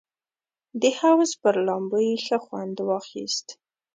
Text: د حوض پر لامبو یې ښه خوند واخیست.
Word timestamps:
د 0.81 0.83
حوض 0.97 1.31
پر 1.41 1.55
لامبو 1.65 1.99
یې 2.07 2.15
ښه 2.25 2.37
خوند 2.45 2.75
واخیست. 2.89 3.47